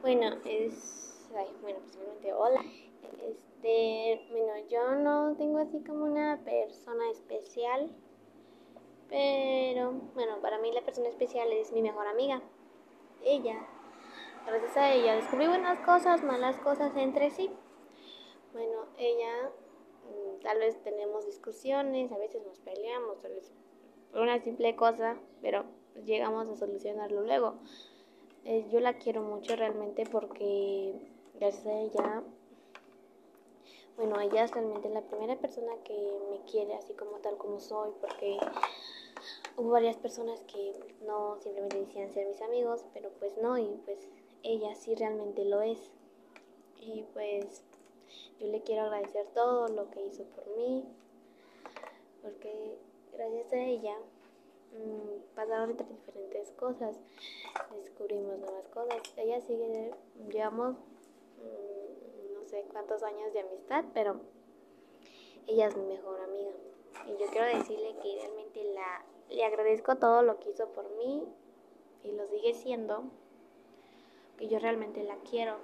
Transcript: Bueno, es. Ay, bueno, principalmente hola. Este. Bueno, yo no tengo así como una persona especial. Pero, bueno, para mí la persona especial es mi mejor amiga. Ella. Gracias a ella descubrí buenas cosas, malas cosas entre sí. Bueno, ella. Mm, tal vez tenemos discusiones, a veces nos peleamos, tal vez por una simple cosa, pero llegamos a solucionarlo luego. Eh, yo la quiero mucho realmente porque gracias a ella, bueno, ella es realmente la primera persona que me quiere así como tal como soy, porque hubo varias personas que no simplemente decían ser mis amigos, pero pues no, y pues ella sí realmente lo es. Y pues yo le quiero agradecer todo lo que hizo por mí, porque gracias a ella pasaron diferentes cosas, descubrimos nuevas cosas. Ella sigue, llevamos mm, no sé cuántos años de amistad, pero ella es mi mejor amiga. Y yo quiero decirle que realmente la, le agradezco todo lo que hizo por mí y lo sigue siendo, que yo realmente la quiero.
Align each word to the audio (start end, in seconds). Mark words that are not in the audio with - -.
Bueno, 0.00 0.36
es. 0.44 1.28
Ay, 1.36 1.48
bueno, 1.60 1.80
principalmente 1.80 2.32
hola. 2.32 2.62
Este. 3.26 4.26
Bueno, 4.30 4.52
yo 4.68 4.94
no 4.94 5.34
tengo 5.36 5.58
así 5.58 5.82
como 5.82 6.04
una 6.04 6.40
persona 6.44 7.10
especial. 7.10 7.90
Pero, 9.08 9.92
bueno, 10.14 10.40
para 10.40 10.58
mí 10.58 10.70
la 10.72 10.82
persona 10.82 11.08
especial 11.08 11.50
es 11.52 11.72
mi 11.72 11.82
mejor 11.82 12.06
amiga. 12.06 12.40
Ella. 13.24 13.66
Gracias 14.46 14.76
a 14.76 14.92
ella 14.92 15.16
descubrí 15.16 15.46
buenas 15.46 15.80
cosas, 15.80 16.22
malas 16.22 16.56
cosas 16.58 16.96
entre 16.96 17.30
sí. 17.30 17.50
Bueno, 18.52 18.86
ella. 18.98 19.50
Mm, 20.04 20.40
tal 20.42 20.58
vez 20.58 20.80
tenemos 20.82 21.26
discusiones, 21.26 22.12
a 22.12 22.18
veces 22.18 22.42
nos 22.46 22.58
peleamos, 22.60 23.20
tal 23.20 23.34
vez 23.34 23.52
por 24.12 24.22
una 24.22 24.38
simple 24.40 24.74
cosa, 24.74 25.16
pero 25.42 25.64
llegamos 26.04 26.48
a 26.48 26.56
solucionarlo 26.56 27.22
luego. 27.22 27.58
Eh, 28.50 28.66
yo 28.72 28.80
la 28.80 28.94
quiero 28.94 29.20
mucho 29.20 29.54
realmente 29.56 30.06
porque 30.10 30.94
gracias 31.34 31.66
a 31.66 31.80
ella, 31.80 32.22
bueno, 33.98 34.18
ella 34.22 34.44
es 34.44 34.52
realmente 34.52 34.88
la 34.88 35.02
primera 35.02 35.36
persona 35.36 35.70
que 35.84 35.92
me 36.30 36.50
quiere 36.50 36.74
así 36.74 36.94
como 36.94 37.18
tal 37.18 37.36
como 37.36 37.60
soy, 37.60 37.90
porque 38.00 38.38
hubo 39.58 39.68
varias 39.68 39.98
personas 39.98 40.40
que 40.44 40.72
no 41.06 41.36
simplemente 41.42 41.76
decían 41.78 42.10
ser 42.10 42.26
mis 42.26 42.40
amigos, 42.40 42.86
pero 42.94 43.10
pues 43.18 43.36
no, 43.36 43.58
y 43.58 43.66
pues 43.84 43.98
ella 44.42 44.74
sí 44.74 44.94
realmente 44.94 45.44
lo 45.44 45.60
es. 45.60 45.90
Y 46.80 47.04
pues 47.12 47.64
yo 48.40 48.46
le 48.46 48.62
quiero 48.62 48.84
agradecer 48.84 49.26
todo 49.34 49.68
lo 49.68 49.90
que 49.90 50.06
hizo 50.06 50.24
por 50.24 50.46
mí, 50.56 50.86
porque 52.22 52.78
gracias 53.12 53.52
a 53.52 53.60
ella 53.62 53.94
pasaron 55.48 55.76
diferentes 55.76 56.50
cosas, 56.52 57.00
descubrimos 57.82 58.38
nuevas 58.38 58.68
cosas. 58.68 59.00
Ella 59.16 59.40
sigue, 59.40 59.94
llevamos 60.30 60.74
mm, 61.38 62.34
no 62.34 62.44
sé 62.44 62.66
cuántos 62.70 63.02
años 63.02 63.32
de 63.32 63.40
amistad, 63.40 63.84
pero 63.94 64.20
ella 65.46 65.68
es 65.68 65.76
mi 65.76 65.84
mejor 65.84 66.20
amiga. 66.20 66.50
Y 67.06 67.18
yo 67.18 67.26
quiero 67.30 67.46
decirle 67.46 67.96
que 68.02 68.16
realmente 68.20 68.62
la, 68.74 69.04
le 69.30 69.44
agradezco 69.44 69.96
todo 69.96 70.22
lo 70.22 70.38
que 70.38 70.50
hizo 70.50 70.68
por 70.68 70.86
mí 70.96 71.24
y 72.04 72.12
lo 72.12 72.26
sigue 72.26 72.52
siendo, 72.52 73.04
que 74.36 74.48
yo 74.48 74.58
realmente 74.58 75.02
la 75.02 75.16
quiero. 75.30 75.56